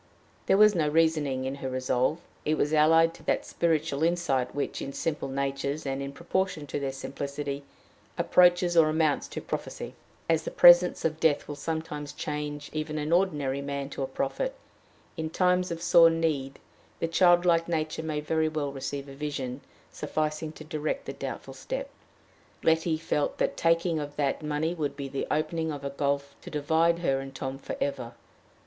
[0.47, 4.81] There was no reasoning in her resolve: it was allied to that spiritual insight which,
[4.81, 7.61] in simple natures, and in proportion to their simplicity,
[8.17, 9.93] approaches or amounts to prophecy.
[10.27, 14.55] As the presence of death will sometimes change even an ordinary man to a prophet,
[15.17, 16.57] in times of sore need
[16.99, 19.61] the childlike nature may well receive a vision
[19.91, 21.91] sufficing to direct the doubtful step.
[22.63, 26.33] Letty felt that the taking of that money would be the opening of a gulf
[26.41, 28.13] to divide her and Tom for ever.